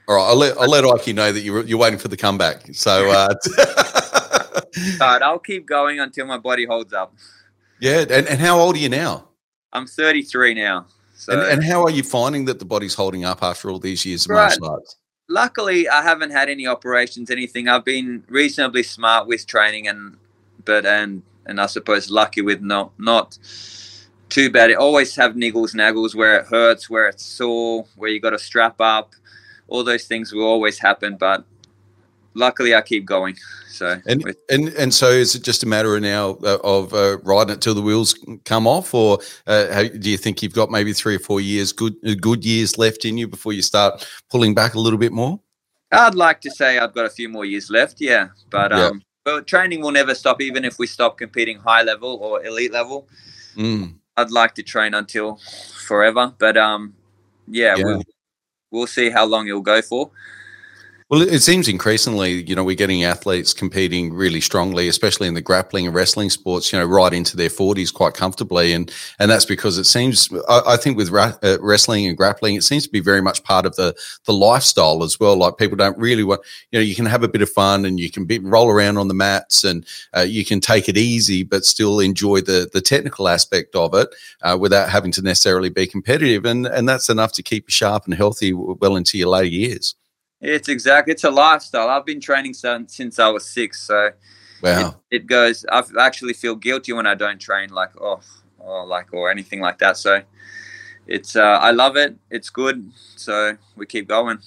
all 0.08 0.16
right, 0.18 0.30
I'll 0.30 0.36
let 0.36 0.56
I'll 0.60 0.70
let 0.70 0.86
Ike 0.86 1.16
know 1.16 1.32
that 1.32 1.42
you're 1.42 1.64
you're 1.64 1.80
waiting 1.80 1.98
for 1.98 2.10
the 2.10 2.18
comeback. 2.18 2.76
So 2.76 3.10
uh, 3.10 3.34
all 5.02 5.08
right, 5.08 5.22
I'll 5.24 5.40
keep 5.40 5.66
going 5.66 6.00
until 6.00 6.28
my 6.28 6.38
body 6.38 6.66
holds 6.66 6.94
up. 6.94 7.16
Yeah, 7.80 8.02
and, 8.02 8.28
and 8.28 8.40
how 8.40 8.60
old 8.60 8.76
are 8.76 8.80
you 8.80 8.90
now? 8.90 9.30
I'm 9.76 9.88
33 9.88 10.54
now. 10.54 10.88
So. 11.16 11.34
And, 11.34 11.42
and, 11.52 11.64
how 11.64 11.84
are 11.84 11.90
you 11.90 12.04
finding 12.04 12.46
that 12.46 12.60
the 12.60 12.66
body's 12.66 12.94
holding 12.94 13.24
up 13.24 13.42
after 13.42 13.70
all 13.70 13.80
these 13.80 14.06
years 14.06 14.26
of 14.26 14.32
right. 14.32 14.50
martial 14.50 14.70
arts? 14.70 14.98
Luckily, 15.28 15.88
I 15.88 16.02
haven't 16.02 16.32
had 16.32 16.50
any 16.50 16.68
operations, 16.68 17.32
anything. 17.32 17.68
I've 17.68 17.86
been 17.86 18.24
reasonably 18.28 18.84
smart 18.84 19.28
with 19.28 19.48
training, 19.48 19.88
and 19.88 20.18
but 20.66 20.86
and 20.86 21.24
and 21.46 21.60
I 21.60 21.66
suppose 21.68 22.10
lucky 22.10 22.42
with 22.42 22.62
not 22.62 22.92
not 23.00 23.38
too 24.30 24.50
bad. 24.50 24.70
It 24.72 24.78
always 24.78 25.16
have 25.16 25.34
niggles, 25.34 25.72
and 25.72 25.78
naggles 25.78 26.16
where 26.16 26.38
it 26.40 26.48
hurts, 26.48 26.90
where 26.90 27.08
it's 27.08 27.26
sore, 27.26 27.86
where 27.96 28.10
you 28.10 28.20
got 28.20 28.32
to 28.32 28.40
strap 28.40 28.80
up. 28.80 29.14
All 29.68 29.84
those 29.84 30.06
things 30.06 30.32
will 30.32 30.44
always 30.44 30.78
happen, 30.78 31.16
but 31.18 31.44
luckily 32.36 32.76
I 32.76 32.82
keep 32.82 33.06
going. 33.06 33.36
So 33.70 34.00
and 34.06 34.24
and 34.50 34.70
and 34.70 34.94
so 34.94 35.10
is 35.10 35.36
it 35.36 35.44
just 35.44 35.64
a 35.64 35.66
matter 35.66 35.96
of 35.96 36.02
now 36.02 36.38
uh, 36.44 36.60
of 36.64 36.94
uh, 36.94 37.18
riding 37.24 37.54
it 37.54 37.62
till 37.62 37.74
the 37.74 37.82
wheels 37.82 38.18
come 38.46 38.68
off, 38.68 38.94
or 38.94 39.20
uh, 39.48 39.74
how, 39.74 39.84
do 39.84 40.10
you 40.10 40.18
think 40.18 40.44
you've 40.44 40.54
got 40.54 40.70
maybe 40.70 40.94
three 40.94 41.16
or 41.16 41.20
four 41.20 41.42
years 41.42 41.74
good 41.74 41.96
uh, 42.08 42.16
good 42.20 42.46
years 42.46 42.78
left 42.78 43.04
in 43.04 43.18
you 43.18 43.28
before 43.28 43.54
you 43.54 43.62
start 43.62 44.08
pulling 44.30 44.54
back 44.54 44.76
a 44.76 44.80
little 44.80 45.00
bit 45.00 45.12
more? 45.12 45.40
I'd 45.92 46.16
like 46.16 46.42
to 46.42 46.52
say 46.52 46.78
I've 46.78 46.94
got 46.94 47.06
a 47.06 47.10
few 47.10 47.30
more 47.30 47.46
years 47.46 47.70
left, 47.70 48.00
yeah, 48.00 48.30
but 48.50 48.72
um, 48.72 49.02
but 49.24 49.48
training 49.48 49.82
will 49.82 49.92
never 49.92 50.16
stop, 50.16 50.42
even 50.42 50.64
if 50.64 50.80
we 50.80 50.88
stop 50.88 51.18
competing 51.18 51.58
high 51.58 51.84
level 51.84 52.18
or 52.22 52.46
elite 52.46 52.72
level. 52.72 53.08
Mm. 53.58 53.96
I'd 54.18 54.32
like 54.32 54.56
to 54.56 54.64
train 54.64 54.94
until 54.94 55.40
forever, 55.86 56.34
but 56.38 56.56
um, 56.56 56.94
yeah, 57.48 57.76
yeah. 57.76 57.84
We'll, 57.84 58.04
we'll 58.72 58.88
see 58.88 59.10
how 59.10 59.26
long 59.26 59.48
it'll 59.48 59.62
go 59.62 59.82
for. 59.82 60.12
Well, 61.12 61.22
it 61.22 61.42
seems 61.42 61.68
increasingly, 61.68 62.42
you 62.50 62.56
know, 62.56 62.64
we're 62.64 62.76
getting 62.76 63.04
athletes 63.04 63.54
competing 63.54 64.12
really 64.12 64.42
strongly, 64.42 64.88
especially 64.88 65.28
in 65.28 65.36
the 65.36 65.42
grappling 65.42 65.86
and 65.86 65.94
wrestling 65.94 66.32
sports, 66.32 66.74
you 66.74 66.80
know, 66.80 66.86
right 66.86 67.14
into 67.14 67.38
their 67.38 67.50
40s 67.50 67.94
quite 67.94 68.16
comfortably. 68.16 68.74
And 68.74 68.92
and 69.20 69.30
that's 69.30 69.46
because 69.46 69.78
it 69.78 69.84
seems, 69.84 70.30
I, 70.50 70.62
I 70.70 70.78
think 70.78 70.98
with 70.98 71.12
ra- 71.12 71.38
uh, 71.44 71.58
wrestling 71.62 72.08
and 72.08 72.18
grappling, 72.18 72.56
it 72.56 72.64
seems 72.64 72.86
to 72.86 72.90
be 72.90 73.02
very 73.02 73.22
much 73.22 73.44
part 73.44 73.68
of 73.68 73.76
the, 73.76 73.94
the 74.26 74.34
lifestyle 74.34 75.04
as 75.04 75.20
well. 75.20 75.36
Like 75.36 75.58
people 75.58 75.78
don't 75.78 75.96
really 76.00 76.24
want, 76.24 76.42
you 76.72 76.80
know, 76.80 76.84
you 76.84 76.96
can 76.96 77.06
have 77.06 77.22
a 77.22 77.28
bit 77.28 77.44
of 77.44 77.52
fun 77.52 77.86
and 77.86 78.00
you 78.00 78.10
can 78.10 78.26
be, 78.26 78.40
roll 78.40 78.72
around 78.72 78.98
on 78.98 79.08
the 79.08 79.14
mats 79.14 79.64
and 79.64 79.86
uh, 80.18 80.22
you 80.22 80.44
can 80.44 80.60
take 80.60 80.90
it 80.90 80.98
easy, 80.98 81.44
but 81.44 81.66
still 81.66 82.00
enjoy 82.00 82.42
the, 82.42 82.68
the 82.74 82.82
technical 82.82 83.28
aspect 83.28 83.76
of 83.76 83.94
it 83.94 84.10
uh, 84.42 84.58
without 84.60 84.90
having 84.90 85.12
to 85.12 85.22
necessarily 85.22 85.70
be 85.70 85.86
competitive. 85.86 86.46
And, 86.46 86.66
and 86.66 86.90
that's 86.90 87.10
enough 87.10 87.32
to 87.34 87.44
keep 87.44 87.66
you 87.68 87.72
sharp 87.72 88.06
and 88.06 88.16
healthy 88.16 88.54
well 88.54 88.96
into 88.96 89.20
your 89.20 89.30
later 89.30 89.46
years. 89.46 89.94
It's 90.46 90.70
exactly. 90.70 91.14
It's 91.14 91.24
a 91.24 91.32
lifestyle. 91.32 91.90
I've 91.90 92.06
been 92.06 92.22
training 92.22 92.54
since 92.54 92.96
since 92.96 93.20
I 93.20 93.30
was 93.30 93.46
six, 93.46 93.82
so 93.82 94.12
wow. 94.62 95.00
It, 95.10 95.24
it, 95.24 95.28
goes. 95.28 95.66
I 95.72 95.84
actually 96.00 96.34
feel 96.34 96.56
guilty 96.56 96.94
when 96.94 97.08
I 97.08 97.16
don't 97.16 97.40
train, 97.40 97.70
like 97.70 97.90
oh, 98.00 98.22
or 98.60 98.86
like 98.86 99.12
or 99.12 99.32
anything 99.32 99.60
like 99.60 99.80
that. 99.80 99.98
So 99.98 100.22
it's. 101.08 101.36
Uh, 101.36 101.60
I 101.62 101.72
love 101.72 101.98
it. 101.98 102.16
It's 102.30 102.50
good. 102.50 102.92
So 103.16 103.58
we 103.76 103.86
keep 103.86 104.08
going. 104.08 104.40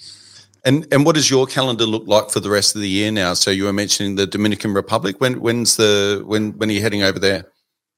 And 0.65 0.87
and 0.93 1.05
what 1.05 1.15
does 1.15 1.31
your 1.31 1.47
calendar 1.47 1.85
look 1.85 2.07
like 2.07 2.31
for 2.31 2.41
the 2.41 2.51
rest 2.51 2.77
of 2.77 2.83
the 2.83 2.89
year 2.89 3.11
now? 3.11 3.35
So 3.35 3.51
you 3.51 3.65
were 3.65 3.73
mentioning 3.73 4.15
the 4.15 4.27
Dominican 4.27 4.75
Republic. 4.75 5.17
When 5.21 5.41
when's 5.41 5.77
the 5.77 6.23
when 6.27 6.53
when 6.59 6.69
are 6.69 6.73
you 6.73 6.81
heading 6.81 7.03
over 7.03 7.19
there? 7.19 7.51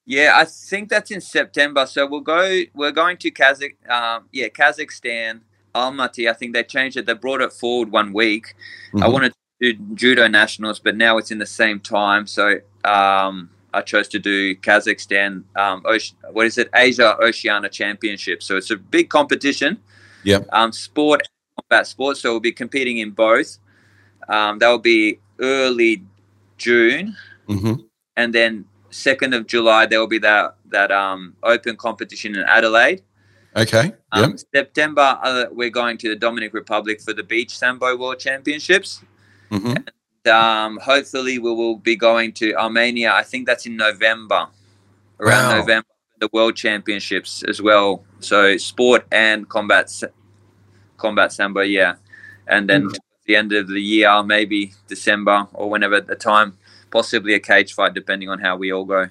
Yeah, 0.05 0.33
I 0.35 0.45
think 0.45 0.89
that's 0.89 1.11
in 1.11 1.21
September. 1.21 1.85
So 1.85 2.07
we'll 2.07 2.21
go. 2.21 2.63
We're 2.73 2.91
going 2.91 3.17
to 3.17 3.31
Kazakh. 3.31 3.75
Um, 3.89 4.25
yeah, 4.31 4.47
Kazakhstan. 4.47 5.41
Almaty, 5.73 6.29
I 6.29 6.33
think 6.33 6.53
they 6.53 6.63
changed 6.63 6.97
it. 6.97 7.05
They 7.05 7.13
brought 7.13 7.41
it 7.41 7.53
forward 7.53 7.91
one 7.91 8.13
week. 8.13 8.55
Mm-hmm. 8.93 9.03
I 9.03 9.07
wanted 9.07 9.33
to 9.61 9.73
do 9.73 9.95
judo 9.95 10.27
nationals, 10.27 10.79
but 10.79 10.95
now 10.95 11.17
it's 11.17 11.31
in 11.31 11.37
the 11.37 11.45
same 11.45 11.79
time. 11.79 12.27
So 12.27 12.59
um, 12.83 13.49
I 13.73 13.81
chose 13.81 14.07
to 14.09 14.19
do 14.19 14.55
Kazakhstan. 14.55 15.43
Um, 15.55 15.83
what 16.31 16.45
is 16.45 16.57
it? 16.57 16.69
Asia 16.75 17.17
Oceania 17.21 17.69
Championship. 17.69 18.43
So 18.43 18.57
it's 18.57 18.71
a 18.71 18.77
big 18.77 19.09
competition. 19.09 19.79
Yeah. 20.23 20.39
Um, 20.51 20.71
sport, 20.71 21.27
combat 21.59 21.87
sports. 21.87 22.21
So 22.21 22.31
we'll 22.31 22.39
be 22.39 22.51
competing 22.51 22.97
in 22.97 23.11
both. 23.11 23.57
Um, 24.27 24.59
that 24.59 24.69
will 24.69 24.79
be 24.79 25.19
early 25.39 26.03
June, 26.57 27.17
mm-hmm. 27.49 27.81
and 28.15 28.33
then 28.33 28.65
second 28.91 29.33
of 29.33 29.47
July 29.47 29.85
there 29.85 29.99
will 29.99 30.07
be 30.07 30.19
that 30.19 30.55
that 30.69 30.91
um, 30.91 31.35
open 31.43 31.75
competition 31.75 32.35
in 32.35 32.43
Adelaide. 32.43 33.01
Okay. 33.55 33.93
Um, 34.11 34.31
yep. 34.31 34.39
September, 34.55 35.19
uh, 35.21 35.45
we're 35.51 35.69
going 35.69 35.97
to 35.97 36.09
the 36.09 36.15
Dominican 36.15 36.57
Republic 36.57 37.01
for 37.01 37.13
the 37.13 37.23
Beach 37.23 37.57
Sambo 37.57 37.97
World 37.97 38.19
Championships. 38.19 39.01
Mm-hmm. 39.51 39.75
And, 40.25 40.33
um, 40.33 40.77
hopefully, 40.77 41.39
we 41.39 41.53
will 41.53 41.75
be 41.75 41.95
going 41.95 42.31
to 42.33 42.53
Armenia. 42.55 43.11
I 43.11 43.23
think 43.23 43.47
that's 43.47 43.65
in 43.65 43.75
November, 43.75 44.47
around 45.19 45.51
wow. 45.51 45.59
November, 45.59 45.87
the 46.19 46.29
World 46.31 46.55
Championships 46.55 47.43
as 47.43 47.61
well. 47.61 48.03
So, 48.19 48.55
sport 48.57 49.05
and 49.11 49.49
combat, 49.49 49.91
combat 50.97 51.33
Sambo, 51.33 51.61
yeah. 51.61 51.95
And 52.47 52.69
then 52.69 52.83
mm-hmm. 52.83 52.95
the 53.25 53.35
end 53.35 53.51
of 53.51 53.67
the 53.67 53.81
year, 53.81 54.23
maybe 54.23 54.73
December 54.87 55.47
or 55.53 55.69
whenever 55.69 55.99
the 55.99 56.15
time, 56.15 56.57
possibly 56.89 57.33
a 57.33 57.39
cage 57.39 57.73
fight, 57.73 57.93
depending 57.93 58.29
on 58.29 58.39
how 58.39 58.55
we 58.55 58.71
all 58.71 58.85
go. 58.85 59.09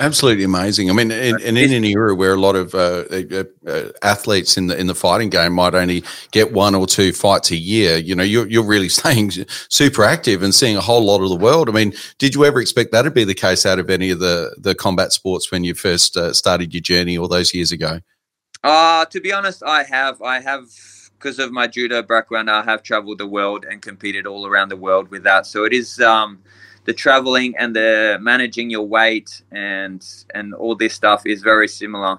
Absolutely 0.00 0.44
amazing. 0.44 0.88
I 0.88 0.94
mean, 0.94 1.12
and, 1.12 1.38
in 1.42 1.72
an 1.74 1.84
era 1.84 2.14
where 2.14 2.32
a 2.32 2.40
lot 2.40 2.56
of 2.56 2.74
uh, 2.74 3.04
uh, 3.10 3.44
uh, 3.66 3.90
athletes 4.02 4.56
in 4.56 4.68
the 4.68 4.78
in 4.78 4.86
the 4.86 4.94
fighting 4.94 5.28
game 5.28 5.52
might 5.52 5.74
only 5.74 6.02
get 6.30 6.54
one 6.54 6.74
or 6.74 6.86
two 6.86 7.12
fights 7.12 7.50
a 7.50 7.56
year, 7.56 7.98
you 7.98 8.14
know, 8.14 8.22
you're 8.22 8.48
you're 8.48 8.64
really 8.64 8.88
staying 9.00 9.30
super 9.68 10.02
active 10.02 10.42
and 10.42 10.54
seeing 10.54 10.74
a 10.74 10.80
whole 10.80 11.04
lot 11.04 11.20
of 11.20 11.28
the 11.28 11.36
world. 11.36 11.68
I 11.68 11.72
mean, 11.72 11.92
did 12.16 12.34
you 12.34 12.46
ever 12.46 12.62
expect 12.62 12.92
that 12.92 13.02
to 13.02 13.10
be 13.10 13.24
the 13.24 13.34
case 13.34 13.66
out 13.66 13.78
of 13.78 13.90
any 13.90 14.08
of 14.08 14.20
the 14.20 14.56
the 14.56 14.74
combat 14.74 15.12
sports 15.12 15.52
when 15.52 15.64
you 15.64 15.74
first 15.74 16.16
uh, 16.16 16.32
started 16.32 16.72
your 16.72 16.80
journey 16.80 17.18
all 17.18 17.28
those 17.28 17.52
years 17.52 17.70
ago? 17.70 18.00
Uh 18.64 19.04
to 19.04 19.20
be 19.20 19.34
honest, 19.34 19.62
I 19.62 19.82
have. 19.84 20.22
I 20.22 20.40
have 20.40 20.64
because 21.18 21.38
of 21.38 21.52
my 21.52 21.66
judo 21.66 22.00
background. 22.00 22.50
I 22.50 22.62
have 22.62 22.82
traveled 22.82 23.18
the 23.18 23.26
world 23.26 23.66
and 23.68 23.82
competed 23.82 24.26
all 24.26 24.46
around 24.46 24.70
the 24.70 24.76
world 24.76 25.10
with 25.10 25.24
that. 25.24 25.44
So 25.44 25.64
it 25.64 25.74
is. 25.74 26.00
Um, 26.00 26.38
the 26.90 26.94
traveling 26.94 27.54
and 27.56 27.76
the 27.76 28.18
managing 28.20 28.68
your 28.68 28.86
weight 28.98 29.42
and 29.52 30.04
and 30.34 30.52
all 30.54 30.74
this 30.74 30.92
stuff 30.92 31.22
is 31.24 31.40
very 31.40 31.68
similar. 31.68 32.18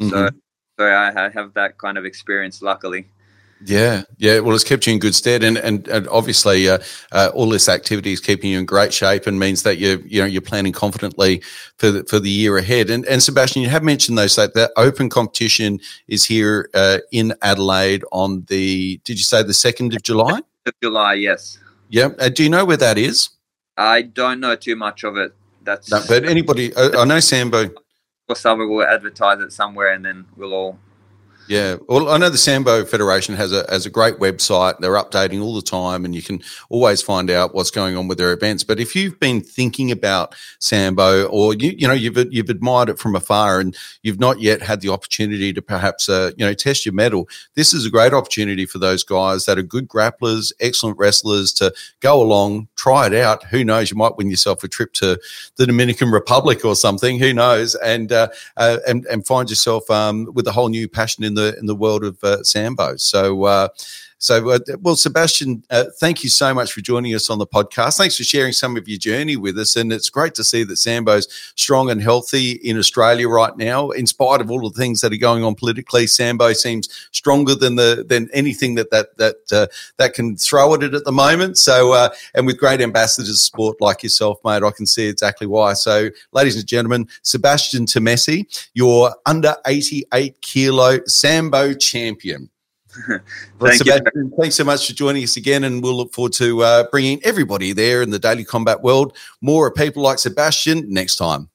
Mm-hmm. 0.00 0.08
So 0.08 0.30
so 0.78 0.84
I 0.86 1.28
have 1.28 1.52
that 1.54 1.76
kind 1.76 1.98
of 1.98 2.04
experience, 2.06 2.62
luckily. 2.62 3.02
Yeah, 3.64 4.02
yeah. 4.18 4.40
Well, 4.40 4.54
it's 4.54 4.64
kept 4.64 4.86
you 4.86 4.94
in 4.94 4.98
good 4.98 5.14
stead, 5.14 5.42
and 5.42 5.58
and, 5.58 5.86
and 5.88 6.08
obviously, 6.08 6.68
uh, 6.68 6.78
uh, 7.12 7.30
all 7.34 7.48
this 7.50 7.68
activity 7.68 8.12
is 8.12 8.20
keeping 8.20 8.50
you 8.50 8.58
in 8.58 8.64
great 8.64 8.92
shape, 8.92 9.26
and 9.26 9.38
means 9.38 9.62
that 9.64 9.76
you 9.76 10.02
you 10.06 10.20
know 10.20 10.26
you're 10.26 10.42
planning 10.42 10.72
confidently 10.72 11.42
for 11.76 11.90
the, 11.90 12.04
for 12.04 12.18
the 12.18 12.30
year 12.30 12.56
ahead. 12.56 12.88
And 12.88 13.04
and 13.06 13.22
Sebastian, 13.22 13.62
you 13.62 13.68
have 13.68 13.82
mentioned 13.82 14.16
those 14.16 14.36
that 14.36 14.54
that 14.54 14.72
open 14.76 15.10
competition 15.10 15.80
is 16.08 16.24
here 16.24 16.70
uh, 16.72 16.98
in 17.12 17.34
Adelaide 17.42 18.02
on 18.12 18.44
the. 18.48 18.98
Did 19.04 19.18
you 19.18 19.24
say 19.24 19.42
the 19.42 19.54
second 19.54 19.94
of 19.94 20.02
July? 20.02 20.40
Of 20.66 20.74
July, 20.82 21.14
yes. 21.14 21.58
Yeah. 21.88 22.10
Uh, 22.18 22.28
do 22.28 22.42
you 22.42 22.50
know 22.50 22.64
where 22.64 22.76
that 22.78 22.98
is? 22.98 23.30
I 23.76 24.02
don't 24.02 24.40
know 24.40 24.56
too 24.56 24.76
much 24.76 25.04
of 25.04 25.16
it. 25.16 25.34
That's 25.62 25.90
no, 25.90 26.02
but 26.08 26.24
anybody, 26.24 26.74
I, 26.76 26.90
I 26.98 27.04
know 27.04 27.20
Sambo. 27.20 27.70
Or 28.28 28.36
someone 28.36 28.68
will 28.68 28.82
advertise 28.84 29.40
it 29.40 29.52
somewhere, 29.52 29.92
and 29.92 30.04
then 30.04 30.26
we'll 30.36 30.54
all 30.54 30.78
yeah, 31.48 31.76
well, 31.88 32.08
I 32.08 32.18
know 32.18 32.28
the 32.28 32.38
Sambo 32.38 32.84
Federation 32.84 33.34
has 33.36 33.52
a 33.52 33.64
has 33.68 33.86
a 33.86 33.90
great 33.90 34.16
website. 34.16 34.78
They're 34.78 34.92
updating 34.92 35.42
all 35.42 35.54
the 35.54 35.62
time, 35.62 36.04
and 36.04 36.14
you 36.14 36.22
can 36.22 36.42
always 36.70 37.02
find 37.02 37.30
out 37.30 37.54
what's 37.54 37.70
going 37.70 37.96
on 37.96 38.08
with 38.08 38.18
their 38.18 38.32
events. 38.32 38.64
But 38.64 38.80
if 38.80 38.96
you've 38.96 39.20
been 39.20 39.40
thinking 39.40 39.92
about 39.92 40.34
Sambo, 40.58 41.26
or 41.26 41.54
you 41.54 41.70
you 41.70 41.86
know 41.86 41.94
you've 41.94 42.16
you've 42.32 42.48
admired 42.48 42.88
it 42.88 42.98
from 42.98 43.14
afar, 43.14 43.60
and 43.60 43.76
you've 44.02 44.18
not 44.18 44.40
yet 44.40 44.60
had 44.60 44.80
the 44.80 44.88
opportunity 44.88 45.52
to 45.52 45.62
perhaps 45.62 46.08
uh, 46.08 46.32
you 46.36 46.44
know 46.44 46.54
test 46.54 46.84
your 46.84 46.94
mettle, 46.94 47.28
this 47.54 47.72
is 47.72 47.86
a 47.86 47.90
great 47.90 48.12
opportunity 48.12 48.66
for 48.66 48.78
those 48.78 49.04
guys 49.04 49.44
that 49.44 49.58
are 49.58 49.62
good 49.62 49.88
grapplers, 49.88 50.52
excellent 50.60 50.98
wrestlers 50.98 51.52
to 51.54 51.72
go 52.00 52.20
along, 52.20 52.66
try 52.74 53.06
it 53.06 53.14
out. 53.14 53.44
Who 53.44 53.62
knows? 53.62 53.90
You 53.90 53.96
might 53.96 54.16
win 54.16 54.30
yourself 54.30 54.64
a 54.64 54.68
trip 54.68 54.92
to 54.94 55.18
the 55.56 55.66
Dominican 55.66 56.10
Republic 56.10 56.64
or 56.64 56.74
something. 56.74 57.20
Who 57.20 57.32
knows? 57.32 57.76
And 57.76 58.10
uh, 58.10 58.28
uh, 58.56 58.78
and 58.88 59.06
and 59.06 59.24
find 59.24 59.48
yourself 59.48 59.88
um, 59.90 60.28
with 60.34 60.48
a 60.48 60.52
whole 60.52 60.68
new 60.68 60.88
passion 60.88 61.22
in 61.22 61.35
the 61.36 61.56
in 61.60 61.66
the 61.66 61.76
world 61.76 62.04
of 62.04 62.22
uh, 62.24 62.42
sambo. 62.42 62.96
So 62.96 63.44
uh, 63.44 63.68
so, 64.18 64.50
uh, 64.50 64.58
well, 64.80 64.96
Sebastian, 64.96 65.62
uh, 65.70 65.84
thank 66.00 66.24
you 66.24 66.30
so 66.30 66.54
much 66.54 66.72
for 66.72 66.80
joining 66.80 67.14
us 67.14 67.28
on 67.28 67.38
the 67.38 67.46
podcast. 67.46 67.98
Thanks 67.98 68.16
for 68.16 68.24
sharing 68.24 68.52
some 68.52 68.76
of 68.76 68.88
your 68.88 68.98
journey 68.98 69.36
with 69.36 69.58
us. 69.58 69.76
And 69.76 69.92
it's 69.92 70.08
great 70.08 70.34
to 70.36 70.44
see 70.44 70.64
that 70.64 70.76
Sambo's 70.76 71.28
strong 71.54 71.90
and 71.90 72.00
healthy 72.00 72.52
in 72.52 72.78
Australia 72.78 73.28
right 73.28 73.54
now. 73.58 73.90
In 73.90 74.06
spite 74.06 74.40
of 74.40 74.50
all 74.50 74.70
the 74.70 74.76
things 74.76 75.02
that 75.02 75.12
are 75.12 75.18
going 75.18 75.44
on 75.44 75.54
politically, 75.54 76.06
Sambo 76.06 76.54
seems 76.54 76.88
stronger 77.12 77.54
than 77.54 77.76
the 77.76 78.06
than 78.08 78.30
anything 78.32 78.74
that 78.76 78.90
that 78.90 79.16
that 79.18 79.36
uh, 79.52 79.66
that 79.98 80.14
can 80.14 80.36
throw 80.36 80.74
at 80.74 80.82
it 80.82 80.94
at 80.94 81.04
the 81.04 81.12
moment. 81.12 81.58
So, 81.58 81.92
uh, 81.92 82.08
and 82.34 82.46
with 82.46 82.58
great 82.58 82.80
ambassadors 82.80 83.28
of 83.28 83.36
sport 83.36 83.80
like 83.80 84.02
yourself, 84.02 84.38
mate, 84.44 84.62
I 84.62 84.70
can 84.70 84.86
see 84.86 85.06
exactly 85.06 85.46
why. 85.46 85.74
So, 85.74 86.08
ladies 86.32 86.56
and 86.56 86.66
gentlemen, 86.66 87.06
Sebastian 87.22 87.84
Temesi, 87.84 88.68
your 88.72 89.14
under 89.26 89.56
eighty 89.66 90.04
eight 90.14 90.40
kilo 90.40 91.00
Sambo 91.04 91.74
champion. 91.74 92.48
Thank 93.60 93.84
you. 93.86 94.30
Thanks 94.38 94.56
so 94.56 94.64
much 94.64 94.86
for 94.86 94.92
joining 94.92 95.22
us 95.22 95.36
again, 95.36 95.64
and 95.64 95.82
we'll 95.82 95.96
look 95.96 96.12
forward 96.12 96.32
to 96.34 96.62
uh, 96.62 96.84
bringing 96.90 97.22
everybody 97.24 97.72
there 97.72 98.02
in 98.02 98.10
the 98.10 98.18
daily 98.18 98.44
combat 98.44 98.82
world 98.82 99.16
more 99.40 99.68
of 99.68 99.74
people 99.74 100.02
like 100.02 100.18
Sebastian 100.18 100.92
next 100.92 101.16
time. 101.16 101.48